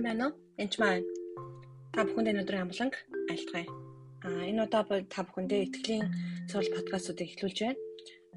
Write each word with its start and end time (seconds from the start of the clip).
сайн 0.00 0.16
байна 0.16 0.26
уу? 0.28 0.34
Энд 0.56 0.74
маань 0.80 1.04
та 1.92 2.00
бүхэнд 2.04 2.32
өнөөдрийн 2.32 2.64
амгланг 2.64 2.94
айлтгая. 3.28 3.66
Аа 4.24 4.48
энэ 4.48 4.64
удаа 4.64 4.82
та 5.12 5.20
бүхэндээ 5.28 5.60
итгэлийн 5.68 6.08
цогц 6.48 6.72
подкастуудыг 6.72 7.28
эхлүүлж 7.28 7.58
байна. 7.60 7.80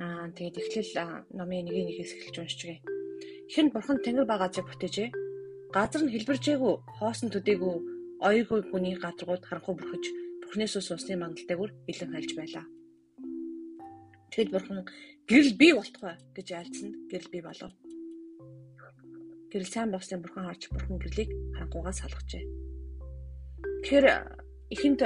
Аа 0.03 0.27
тэгээд 0.35 0.59
эхлэл 0.59 0.91
номын 1.31 1.63
нэг 1.63 1.75
нэгээс 1.87 2.11
эхэлж 2.19 2.37
уншчихъя. 2.43 2.83
Ихэнд 3.47 3.71
бурхан 3.71 3.99
тэнгэр 4.03 4.27
багаажийг 4.27 4.67
бүтээжээ. 4.67 5.09
Газар 5.71 6.01
нь 6.03 6.11
хэлбэржээгүй, 6.11 6.73
хоосон 6.99 7.29
төдийгүй, 7.31 7.75
оёргүй 8.27 8.59
хүний 8.67 8.95
газаргууд 8.99 9.43
харанхуй 9.47 9.75
бүрхэж, 9.79 10.03
Бурхнээс 10.43 10.75
ус 10.77 10.91
усны 10.91 11.15
мангалтайгүр 11.15 11.71
илэн 11.91 12.11
хайлж 12.11 12.31
байлаа. 12.35 12.65
Тэгэд 14.35 14.51
бурхан 14.51 14.83
гэрэл 15.29 15.55
бий 15.55 15.71
болтугай 15.73 16.15
гэж 16.35 16.47
айлцсан. 16.59 16.91
Гэрэл 17.09 17.31
бий 17.33 17.41
болов 17.41 17.71
Гэрэл 19.53 19.69
сайн 19.69 19.93
босны 19.93 20.17
бурхан 20.17 20.49
харж 20.49 20.73
бурхан 20.73 20.97
гэрлийг 20.97 21.29
харангуйгаа 21.53 21.93
салгажээ. 21.93 22.43
Тэгэхээр 23.85 24.05
эхэнд 24.73 25.01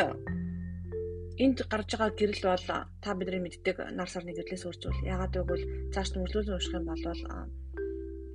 энд 1.44 1.58
гарч 1.68 1.90
байгаа 1.92 2.16
гэрэл 2.16 2.44
бол 2.48 2.66
та 3.04 3.12
бидний 3.12 3.44
мэддэг 3.44 3.76
нар 3.92 4.08
сарны 4.08 4.32
гэрлээс 4.32 4.64
өөрчүүл. 4.64 5.04
Ягаад 5.04 5.36
гэвэл 5.36 5.92
цааш 5.92 6.16
нь 6.16 6.24
үргэлжлүүлэн 6.24 6.56
унших 6.56 6.80
юм 6.80 6.88
бол 6.88 7.04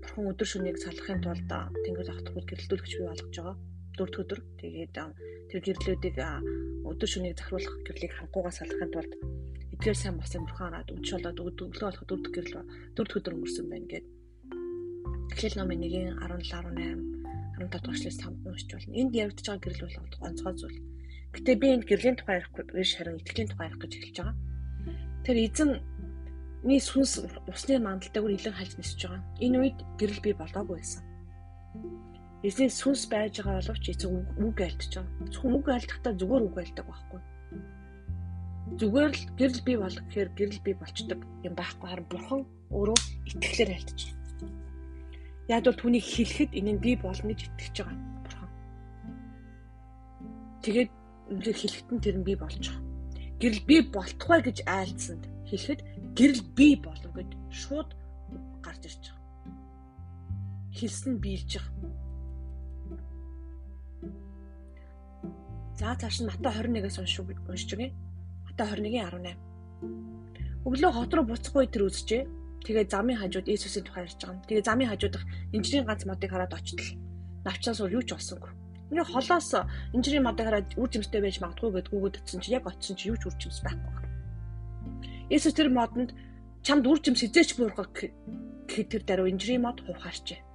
бурхан 0.04 0.28
өдөр 0.36 0.48
шөнийг 0.52 0.76
салахын 0.84 1.24
тулд 1.24 1.48
тэнгэр 1.48 2.04
захтгууд 2.04 2.44
гэрэлтүүлэгч 2.44 2.92
бий 2.92 3.08
болгож 3.08 3.32
байгаа. 3.32 3.56
Дөрөв 3.96 4.20
өдөр. 4.20 4.40
Тэгээд 4.60 4.94
тэр 5.48 5.60
гэрлүүдийг 5.64 6.16
өдөр 6.92 7.08
шөнийг 7.08 7.40
захируулах 7.40 7.74
гэрлийг 7.88 8.12
хангуугаа 8.20 8.52
салахын 8.52 8.92
тулд 8.92 9.12
эдгээр 9.72 9.96
сайн 9.96 10.20
босны 10.20 10.44
бурхан 10.44 10.76
хараад 10.76 10.92
болоод 10.92 11.40
өглөө 11.40 11.88
болох 11.88 12.04
дөрөв 12.04 12.32
гэрэл 12.36 12.56
дөрөв 13.00 13.16
өдөр 13.16 13.32
өнгөрсөн 13.32 13.68
байна 13.72 13.88
гэдэг 13.88 14.21
Эхлэл 15.32 15.56
номын 15.56 15.80
1-ийн 15.80 16.20
17 16.20 16.52
18 16.52 17.56
15 17.56 17.72
дахь 17.72 17.96
эшлээс 17.96 18.20
та 18.20 18.28
уншиж 18.28 18.68
болно. 18.68 18.92
Энд 19.00 19.12
яригдж 19.16 19.48
байгаа 19.48 19.64
гэрэл 19.64 19.84
бол 19.96 20.28
онцгой 20.28 20.54
зүйл. 20.60 20.78
Гэтэ 21.32 21.52
би 21.56 21.66
энд 21.72 21.84
гэрлийн 21.88 22.16
тухай 22.20 22.36
ярихгүй 22.36 22.64
биш 22.68 22.92
харин 23.00 23.16
итгэлийн 23.16 23.48
тухай 23.48 23.66
ярих 23.72 23.80
гэж 23.80 23.92
эхэлж 23.96 24.16
байгаа. 24.20 24.36
Тэр 25.24 25.36
эзэнний 25.40 26.80
сүнс 26.84 27.12
усны 27.48 27.74
мандалтайгаар 27.80 28.36
илэн 28.36 28.56
хальж 28.60 28.72
нисэж 28.76 29.00
байгаа. 29.08 29.24
Энэ 29.40 29.56
үед 29.56 29.78
гэрэл 29.96 30.20
би 30.20 30.30
болоогүй 30.36 30.76
байсан. 30.76 31.02
Эзний 32.44 32.68
сүнс 32.68 33.02
байж 33.08 33.32
байгаа 33.40 33.56
боловч 33.64 33.84
эзэн 33.88 34.12
үг 34.36 34.58
айлтж 34.60 34.92
байгаа. 35.00 35.32
Зөвхөн 35.32 35.56
үг 35.56 35.66
айлтахдаа 35.72 36.12
зүгээр 36.20 36.42
үг 36.44 36.56
айлтдаг 36.60 36.86
байхгүй. 36.92 37.20
Зүгээр 38.76 39.12
л 39.16 39.24
гэрэл 39.40 39.62
би 39.64 39.74
бол 39.80 39.96
гэхээр 39.96 40.28
гэрэл 40.36 40.60
би 40.60 40.72
болчдөг 40.76 41.20
юм 41.46 41.54
байхгүй 41.56 41.88
харин 41.88 42.08
бурхан 42.12 42.42
өөрөө 42.76 42.98
итгэлээр 43.32 43.72
айлтж 43.72 44.00
байгаа. 44.04 44.21
Яг 45.50 45.64
бол 45.66 45.74
түүнийг 45.74 46.06
хэлэхэд 46.06 46.50
энэ 46.54 46.72
нь 46.78 46.82
би 46.82 46.92
болно 46.94 47.34
гэж 47.34 47.40
итгэж 47.50 47.76
байгаа 47.82 47.98
бурхан. 48.22 48.50
Тэгээд 50.62 50.90
үнээр 51.34 51.56
хэлэхэд 51.58 51.88
нь 51.90 52.02
тэр 52.02 52.16
нь 52.22 52.26
би 52.26 52.34
болж 52.38 52.62
байгаа. 52.62 52.84
Гэрэл 53.42 53.62
би 53.66 53.76
болтугай 53.90 54.40
гэж 54.46 54.58
айлцсанд 54.70 55.24
хэлэхэд 55.50 55.80
гэрэл 56.14 56.42
би 56.54 56.68
болов 56.78 57.10
гэж 57.10 57.28
шууд 57.50 57.90
гарч 58.62 58.82
ирж 58.86 59.02
байгаа. 59.10 59.20
Хэлсэн 60.78 61.18
биелж 61.18 61.50
байгаа. 61.58 61.90
За 65.74 65.98
цааш 65.98 66.22
нь 66.22 66.30
Матай 66.30 66.54
21-ээс 66.54 67.02
уншиж 67.02 67.18
өгье. 67.74 67.90
Матай 68.46 68.66
21-ийн 68.70 69.10
18. 69.10 69.34
Өглөө 70.62 70.92
хот 70.94 71.10
руу 71.18 71.26
буцахгүй 71.26 71.66
тэр 71.66 71.90
үзжээ 71.90 72.22
Тэгээ 72.62 72.86
замын 72.90 73.18
хажууд 73.18 73.46
Иесусийн 73.50 73.84
тухай 73.84 74.06
ярьж 74.06 74.22
байгаа. 74.22 74.46
Тэгээ 74.46 74.66
замын 74.66 74.90
хажуудах 74.90 75.24
инжирийн 75.50 75.86
ганц 75.86 76.02
модыг 76.06 76.30
хараад 76.30 76.54
очтол. 76.54 76.88
Навчаас 77.42 77.82
өөр 77.82 77.96
юу 77.98 78.04
ч 78.06 78.14
олсонгүй. 78.14 78.52
Миний 78.90 79.06
холоос 79.08 79.50
инжирийн 79.96 80.22
модыг 80.22 80.46
хараад 80.46 80.68
үр 80.78 80.88
жимстэй 80.92 81.20
байж 81.22 81.42
магадгүй 81.42 81.70
гэд 81.74 81.90
гүгөд 81.90 82.18
утсан 82.22 82.40
чи 82.44 82.54
яг 82.54 82.64
очсон 82.70 82.94
чи 82.94 83.10
юу 83.10 83.18
ч 83.18 83.26
үр 83.26 83.34
жимс 83.40 83.58
байхгүй. 83.66 83.94
Иесус 85.32 85.54
тэр 85.58 85.74
модонд 85.74 86.14
чамд 86.62 86.86
үр 86.86 86.98
жимс 87.02 87.24
хизээч 87.24 87.58
буургах 87.58 87.90
гэхэд 87.90 88.88
тэр 88.92 89.02
даруй 89.02 89.34
инжирийн 89.34 89.64
мод 89.66 89.82
хувхаарчээ. 89.82 90.51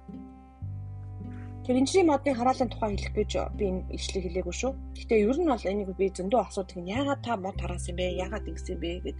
Тэр 1.68 1.84
инжирийн 1.84 2.08
модны 2.08 2.32
хараалын 2.32 2.72
тухай 2.72 2.96
хэлэх 2.96 3.12
гэж 3.12 3.32
би 3.60 3.68
энэ 3.68 3.92
ишлэг 3.92 4.24
хэлээгүй 4.24 4.56
шүү. 4.56 4.72
Гэтэ 5.04 5.20
ер 5.20 5.36
нь 5.36 5.52
бол 5.52 5.68
энийг 5.68 5.92
би 6.00 6.08
зөндөө 6.08 6.40
асуудаг 6.48 6.80
нь 6.80 6.88
яагаад 6.96 7.20
та 7.20 7.36
мод 7.36 7.60
хараас 7.60 7.92
юм 7.92 8.00
бэ? 8.00 8.16
Яагаад 8.24 8.48
ингэсэн 8.48 8.80
бэ 8.80 9.04
гэд. 9.04 9.18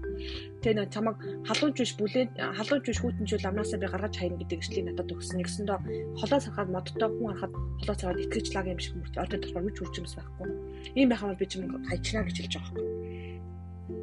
Тэгээ 0.65 0.77
нэг 0.81 0.89
чамаг 0.89 1.21
халуунч 1.45 1.77
биш 1.77 1.93
бүлээд 2.01 2.41
халуунч 2.41 2.85
биш 2.89 3.01
хүүтэнчүүл 3.05 3.49
амнаасаа 3.53 3.79
би 3.85 3.87
гаргаж 3.93 4.15
хайна 4.17 4.41
гэдэг 4.41 4.65
ишлийг 4.65 4.85
надад 4.89 5.13
өгсөн. 5.13 5.37
Нэгсэндээ 5.45 5.79
холоос 6.25 6.45
харахад 6.49 6.73
модтой 6.73 7.09
хүн 7.13 7.29
харахад 7.37 7.53
холоос 7.85 8.01
хараад 8.01 8.25
итгэж 8.25 8.47
лаг 8.57 8.67
юм 8.73 8.81
шиг 8.81 8.95
мөрч 8.97 9.15
ордод 9.21 9.45
болохоор 9.45 9.67
үуч 9.69 9.79
үржимс 9.85 10.15
байхгүй. 10.17 10.49
Ийм 10.97 11.09
байхад 11.13 11.37
би 11.37 11.45
чимэг 11.53 11.71
хайчнаа 11.85 12.25
гэж 12.25 12.37
хэлж 12.49 12.55
байгаа 12.57 12.81
юм. 12.81 12.89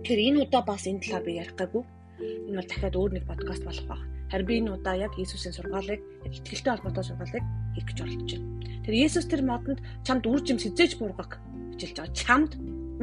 Тэгэхээр 0.05 0.21
энэ 0.21 0.41
удаа 0.45 0.61
бас 0.61 0.85
энэ 0.85 1.01
талаар 1.01 1.25
би 1.25 1.33
ярих 1.41 1.57
гайгүй. 1.57 1.81
Энэ 2.45 2.57
бол 2.61 2.69
дахиад 2.69 2.93
өөр 2.93 3.11
нэг 3.17 3.25
подкаст 3.25 3.65
болох 3.65 3.85
байх. 3.89 4.05
Харин 4.29 4.45
би 4.45 4.53
энэ 4.61 4.73
удаа 4.77 4.93
яг 5.01 5.17
Иесусийн 5.17 5.57
сургаалыг 5.57 5.97
итгэлтэй 6.29 6.71
холбоотой 6.77 7.09
сургаалыг 7.09 7.64
хийх 7.75 7.85
гэж 7.91 7.97
оролдож 8.01 8.31
байна. 8.33 8.49
Тэр 8.85 8.95
Есүс 8.95 9.25
тэр 9.27 9.41
модонд 9.43 9.79
чамд 10.07 10.23
үр 10.25 10.41
жимс 10.41 10.63
хизээж 10.63 10.91
буургаг 10.97 11.31
хэлж 11.79 11.95
байгаа. 11.99 12.15
Чамд 12.15 12.51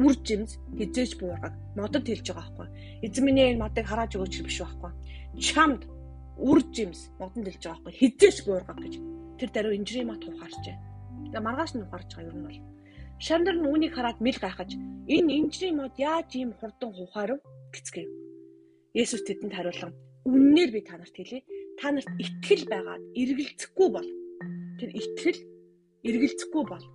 үр 0.01 0.15
жимс 0.25 0.51
хизээж 0.75 1.11
буургаг 1.21 1.53
модод 1.77 2.05
хэлж 2.09 2.25
байгаа 2.33 2.43
байхгүй. 2.43 2.67
Эзэн 3.05 3.23
минь 3.25 3.41
энэ 3.41 3.61
модыг 3.61 3.85
харааж 3.85 4.11
өгөөч 4.17 4.35
биш 4.43 4.57
байхгүй. 4.65 4.91
Чамд 5.37 5.81
үр 6.41 6.59
жимс 6.73 7.13
модонд 7.21 7.45
хэлж 7.47 7.63
байгаа 7.63 7.81
байхгүй. 7.85 7.99
Хизээж 8.01 8.37
буургаг 8.49 8.77
гэж 8.81 8.93
тэр 9.37 9.49
даруй 9.53 9.77
инжирийн 9.77 10.09
мод 10.09 10.25
ухаарчээ. 10.25 10.77
Тэгээ 11.29 11.45
маргааш 11.45 11.71
нь 11.77 11.85
ухаарч 11.85 12.09
байгаа 12.17 12.33
юм 12.33 12.43
бол 12.47 12.59
Шандар 13.23 13.55
нь 13.55 13.67
үүнийг 13.69 13.93
хараад 13.95 14.19
мэл 14.19 14.35
гайхаж 14.35 14.75
энэ 15.07 15.31
инжирийн 15.39 15.79
мод 15.79 15.95
яаж 15.95 16.29
ийм 16.35 16.51
хурдан 16.59 16.91
ухаарв 16.91 17.39
гэцгээв. 17.71 18.11
Есүс 19.01 19.23
тэдэнд 19.23 19.55
хариулсан 19.55 19.91
үннээр 20.27 20.71
би 20.75 20.81
танарт 20.83 21.15
хэлье. 21.15 21.39
Та 21.79 21.95
нарт 21.95 22.09
итгэл 22.19 22.65
байгаад 22.67 23.03
эргэлзэхгүй 23.15 23.89
бол 23.95 24.07
тэр 24.79 24.89
итгэл 24.99 25.39
эргэлзэхгүй 26.07 26.63
бол 26.67 26.85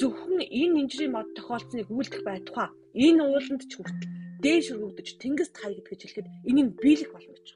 зөвхөн 0.00 0.40
энэ 0.44 0.78
инжирийн 0.82 1.12
мод 1.14 1.28
тохиолдсныг 1.36 1.88
үйлдэх 1.90 2.22
байтугай 2.26 2.68
энэ 2.94 3.22
ууланд 3.24 3.62
ч 3.70 3.72
хүртэл 3.76 4.10
дээш 4.44 4.66
өргөгдөж 4.74 5.08
тэнгист 5.22 5.54
хай 5.56 5.72
гэдгийг 5.76 6.00
хэлэхэд 6.00 6.28
энийг 6.48 6.68
биелэх 6.82 7.10
болно 7.12 7.34
гэж. 7.36 7.48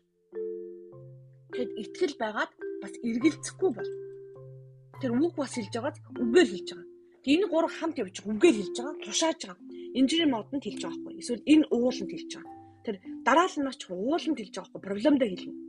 Тэгэд 1.54 1.70
итгэл 1.82 2.14
байгаад 2.22 2.52
бас 2.82 2.94
эргэлзэхгүй 3.08 3.70
бол 3.74 3.90
тэр 5.00 5.10
үг 5.24 5.34
бас 5.40 5.52
хэлж 5.56 5.72
байгааз 5.74 5.96
үгээр 6.22 6.48
хэлж 6.52 6.68
байгаа. 6.72 6.88
Тэг 7.24 7.32
энэ 7.34 7.50
гурав 7.52 7.72
хамт 7.72 7.96
явж 8.02 8.14
байгаа 8.20 8.34
үгээр 8.36 8.56
хэлж 8.58 8.76
байгаа, 8.78 8.96
тушааж 9.04 9.40
байгаа. 9.48 9.58
Инжирийн 9.98 10.30
модонд 10.34 10.64
хэлж 10.64 10.80
байгаа 10.82 11.00
байхгүй. 11.00 11.20
Эсвэл 11.22 11.48
энэ 11.52 11.64
ууланд 11.74 12.10
хэлж 12.12 12.30
байгаа. 12.34 12.54
Тэр 12.84 12.96
дараалал 13.26 13.62
нь 13.64 13.78
ч 13.80 13.82
ууланд 13.88 14.38
хэлж 14.38 14.54
байгаа 14.54 14.72
байхгүй. 14.72 14.86
Проблемдээ 14.86 15.30
хэлнэ. 15.32 15.63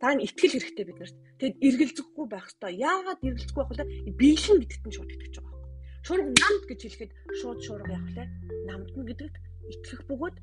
Дараа 0.00 0.16
нь 0.16 0.24
итгэл 0.24 0.56
хэрэгтэй 0.56 0.84
биднэрт. 0.88 1.16
Тэгэд 1.36 1.56
эргэлзэхгүй 1.60 2.26
байх 2.32 2.48
хэрэгтэй. 2.48 2.72
Яагаад 2.80 3.20
эргэлзэхгүй 3.20 3.64
байх 3.68 3.72
вэ? 3.84 4.16
Биелэн 4.16 4.58
гэдэгт 4.64 4.84
нь 4.88 4.96
шууд 4.96 5.12
итгэж 5.12 5.34
байгаа 5.44 5.60
байхгүй. 5.60 5.72
Шуурга 6.08 6.32
намд 6.40 6.64
гэж 6.64 6.80
хэлэхэд 6.80 7.12
шууд 7.36 7.58
шуурга 7.60 7.92
яах 7.92 8.08
вэ? 8.16 8.24
Намд 8.64 8.88
нь 8.96 9.08
гэдэгт 9.12 9.36
итгэх 9.76 10.00
бөгөөд 10.08 10.36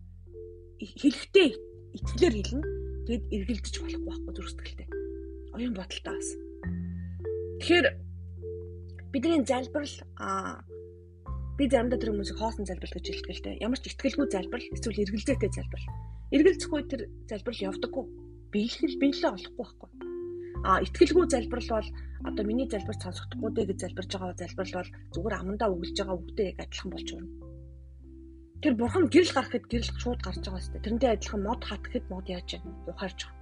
хэлэхдээ 0.77 1.49
итгэлээр 1.97 2.35
хэлнэ. 2.37 2.65
Тэгэд 3.09 3.25
эргэлдэж 3.33 3.75
болохгүй 3.81 4.05
байхгүй 4.05 4.33
зүрхсэтгэлтэй. 4.37 4.87
Оюун 5.57 5.73
бодолтой 5.73 6.13
бас. 6.13 6.29
Тэгэхээр 7.57 7.87
бидний 9.09 9.41
залбирал 9.41 9.95
а 10.21 10.61
би 11.57 11.65
заримдаа 11.65 11.97
тэр 11.97 12.13
хүмүүсийг 12.13 12.37
хоосон 12.37 12.69
залбирал 12.69 12.93
гэж 12.93 13.05
хэлдэг 13.09 13.33
л 13.33 13.45
дээ. 13.57 13.61
Ямар 13.65 13.81
ч 13.81 13.89
ихтгэлгүй 13.89 14.27
залбирал 14.29 14.69
эсвэл 14.69 15.01
эргэлзээтэй 15.01 15.49
залбирал. 15.49 15.89
Эргэлзэхгүй 16.29 16.81
тэр 16.85 17.01
залбирал 17.25 17.65
явдаггүй 17.73 18.05
биелхэл 18.53 19.01
биелээ 19.01 19.31
олохгүй 19.35 19.65
байхгүй. 19.65 19.89
А 20.67 20.81
итгэлгүй 20.85 21.25
залбирал 21.29 21.69
бол 21.77 21.89
одоо 22.29 22.43
миний 22.45 22.67
залбир 22.69 22.97
сонсохдохгүй 22.97 23.51
дээ 23.53 23.69
гэж 23.69 23.79
залбирж 23.81 24.11
байгаа 24.13 24.41
залбирал 24.41 24.75
бол 24.77 24.91
зүгээр 25.13 25.35
амандаа 25.37 25.69
үгэлж 25.71 25.97
байгаа 26.01 26.17
үгтэй 26.17 26.45
яг 26.51 26.57
адилхан 26.65 26.91
болж 26.91 27.07
байна. 27.13 27.29
Тэр 28.61 28.73
бурхан 28.73 29.05
гэрэл 29.13 29.35
гарахад 29.37 29.65
гэрэл 29.69 29.91
шууд 30.01 30.19
гарч 30.25 30.41
байгаа 30.41 30.63
сте. 30.65 30.81
Тэрнтэй 30.81 31.11
адилхан 31.13 31.41
мод 31.45 31.61
хат 31.61 31.81
гэхэд 31.85 32.05
мод 32.09 32.25
яаж 32.25 32.49
вэ? 32.57 32.71
Ухаарч 32.89 33.19
байгаа. 33.29 33.37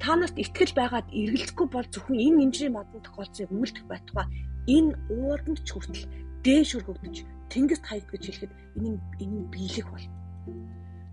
Та 0.00 0.12
нарт 0.16 0.36
итгэл 0.40 0.74
байгаад 0.76 1.08
эргэлзэхгүй 1.12 1.68
бол 1.72 1.88
зөвхөн 1.92 2.20
энэ 2.20 2.42
инжирийн 2.44 2.76
модон 2.76 3.00
тохиолцыг 3.04 3.48
үйлдэх 3.52 3.84
байтугай 3.88 4.26
энэ 4.68 4.92
уурданд 5.12 5.60
ч 5.64 5.68
хүртэл 5.72 6.04
дээш 6.44 6.70
өргөгдөж 6.78 7.16
тэнгист 7.52 7.84
хаягд 7.86 8.10
гэж 8.12 8.22
хэлэхэд 8.26 8.52
энэ 8.76 8.98
энэ 9.22 9.40
биелэх 9.52 9.88
бол 9.90 10.06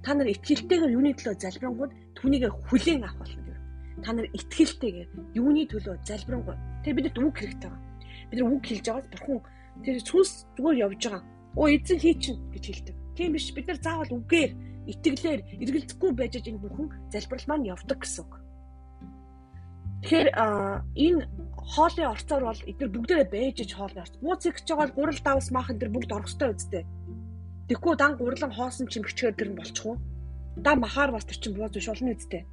та 0.03 0.13
нар 0.13 0.27
итгэлтэйгээр 0.27 0.95
юуны 0.99 1.15
төлөө 1.15 1.35
залбирангууд 1.39 1.91
түүнийг 2.19 2.43
хүлээн 2.67 3.07
авах 3.07 3.23
болно 3.23 3.41
гэв. 3.47 3.59
Та 4.03 4.11
нар 4.11 4.27
итгэлтэйгээр 4.35 5.09
юуны 5.39 5.63
төлөө 5.71 5.95
залбирангууд 6.03 6.59
тэр 6.83 6.93
бидэд 6.99 7.17
үг 7.23 7.35
хэрэгтэй 7.39 7.69
байгаа. 7.71 7.81
Бид 8.29 8.37
нар 8.39 8.51
үг 8.51 8.63
хэлж 8.67 8.85
байгаас 8.87 9.07
бурхан 9.15 9.39
тэр 9.83 9.97
сүнс 10.03 10.31
зүгээр 10.59 10.83
явж 10.85 11.01
байгаа. 11.07 11.23
Оо 11.55 11.67
эзэн 11.71 11.99
хий 12.03 12.15
чинь 12.19 12.41
гэж 12.51 12.63
хэлдэг. 12.67 12.95
Тийм 13.15 13.31
биш 13.31 13.47
бид 13.55 13.67
нар 13.67 13.79
заавал 13.79 14.11
үгээр 14.11 14.51
итгэлээр 14.91 15.41
эргэлзэхгүй 15.63 16.11
байж 16.11 16.33
энэ 16.35 16.59
бүхэн 16.59 16.87
залбирал 17.13 17.47
маань 17.47 17.69
явдаг 17.71 17.99
гэсэн 18.03 18.25
үг. 18.27 18.33
Тэгэхээр 20.03 20.29
энэ 20.35 21.21
хоолын 21.55 22.11
орцоор 22.11 22.43
бол 22.43 22.61
эдгээр 22.67 22.91
бүгдээрээ 22.91 23.55
иж 23.55 23.71
хоолны 23.71 24.03
орц. 24.03 24.19
Мууцик 24.19 24.59
гэж 24.59 24.67
байгаа 24.67 24.83
бол 24.91 24.97
гурал 24.99 25.21
давс 25.23 25.47
махан 25.55 25.79
тэр 25.79 25.95
бүгд 25.95 26.11
орох 26.11 26.27
ёстой 26.27 26.51
үсттэй. 26.51 26.83
Тэгэхгүй 27.67 27.95
дан 27.95 28.19
гурлан 28.19 28.51
хоосон 28.51 28.87
чимгчгээр 28.91 29.35
тэр 29.39 29.49
нь 29.55 29.59
болчих 29.59 29.85
уу? 29.87 29.97
Да 30.59 30.75
махаар 30.75 31.15
бас 31.15 31.23
тэр 31.23 31.39
чинь 31.39 31.55
бууз 31.55 31.71
биш 31.71 31.87
болно 31.87 32.11
үсттэй. 32.11 32.43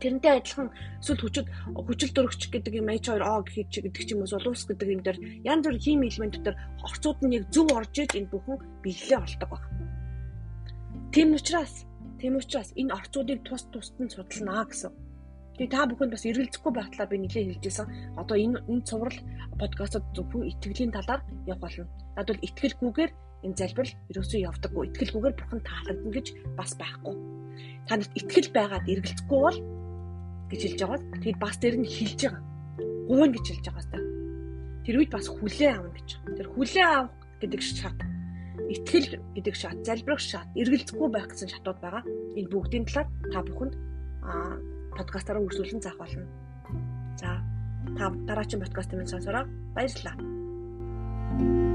Тэрнтэй 0.00 0.32
адилхан 0.40 0.68
эсвэл 1.00 1.20
хүчит 1.20 1.48
хүчил 1.72 2.12
дөрөгч 2.12 2.42
гэдэг 2.52 2.74
юм 2.80 2.88
H2O 2.92 3.44
гэхэд 3.44 3.68
чи 3.72 3.80
гэдэг 3.84 4.02
ч 4.04 4.08
юм 4.12 4.20
уу 4.24 4.28
улуус 4.28 4.68
гэдэг 4.68 4.88
юм 4.92 5.00
дээр 5.04 5.18
янз 5.44 5.64
бүр 5.64 5.76
хими 5.80 6.08
элемент 6.08 6.36
дээр 6.44 6.56
орцууд 6.84 7.18
нь 7.24 7.36
яг 7.36 7.44
зөв 7.48 7.68
орж 7.72 7.94
иж 7.96 8.12
энэ 8.12 8.28
бүхэн 8.28 8.56
биелэлээ 8.84 9.20
олдог 9.24 9.48
баг. 9.48 9.64
Тийм 11.12 11.28
учраас 11.32 11.74
тийм 12.20 12.36
учраас 12.36 12.70
энэ 12.76 12.92
орцуудыг 12.92 13.40
тус 13.44 13.64
тусад 13.72 13.96
нь 14.00 14.12
судалнаа 14.12 14.64
гэсэн. 14.68 14.92
Тэгээ 15.56 15.72
та 15.72 15.88
бүхэнд 15.88 16.12
бас 16.12 16.24
эргэлзэхгүй 16.28 16.72
байтлаа 16.76 17.06
би 17.08 17.16
нэлээд 17.16 17.56
хэлжсэн. 17.56 17.88
Одоо 18.20 18.36
энэ 18.36 18.60
энэ 18.68 18.84
цуврал 18.84 19.18
подкастууд 19.56 20.04
зөвхөн 20.12 20.52
итгэлийн 20.52 20.92
талаар 20.92 21.24
явах 21.48 21.64
болно. 21.64 21.88
Надад 22.12 22.36
бол 22.36 22.44
итгэлгүйгээр 22.44 23.12
энэ 23.48 23.56
залбирал 23.56 23.94
ерөөсөө 24.12 24.40
явдаггүй. 24.52 24.84
Итгэлгүйгээр 24.92 25.38
бурхан 25.40 25.62
таалагдана 25.64 26.12
гэж 26.12 26.26
бас 26.60 26.72
байхгүй. 26.76 27.14
Танад 27.88 28.12
итгэл 28.12 28.48
байгаад 28.52 28.84
эргэлзэхгүй 28.84 29.40
бол 29.40 29.58
гэж 30.52 30.60
хэлж 30.60 30.80
байгаа. 30.84 31.00
Тэгэд 31.24 31.38
бас 31.40 31.56
тэр 31.56 31.74
нь 31.80 31.88
хэлж 31.88 32.20
байгаа. 32.20 32.42
Гуйна 33.08 33.32
гэж 33.32 33.46
хэлж 33.48 33.64
байгаа 33.64 33.86
та. 33.96 33.98
Тэр 34.84 34.96
үед 35.00 35.12
бас 35.16 35.26
хүлээ 35.32 35.70
аавна 35.72 35.92
гэж. 35.96 36.08
Тэр 36.36 36.48
хүлээ 36.52 36.84
аав 36.84 37.08
гэдэг 37.40 37.60
шат. 37.64 37.98
Итгэл 38.66 39.08
гэдэг 39.32 39.54
шат, 39.56 39.78
залбирах 39.88 40.20
шат, 40.20 40.48
эргэлзэхгүй 40.52 41.08
байх 41.08 41.32
гэсэн 41.32 41.48
шатууд 41.48 41.80
байгаа. 41.80 42.04
Энэ 42.36 42.50
бүгдийн 42.52 42.84
талаар 42.84 43.08
та 43.32 43.40
бүхэнд 43.40 43.74
аа 44.26 44.75
подкастаараа 44.98 45.44
үргэлжлүүлэн 45.44 45.84
заах 45.84 45.98
болно. 46.00 46.26
За 47.20 47.40
та 47.98 48.10
дараагийн 48.28 48.62
подкаст 48.64 48.92
юм 48.92 49.06
сонсороо 49.06 49.44
баярлалаа. 49.76 50.16
thank 51.36 51.40
you 51.42 51.65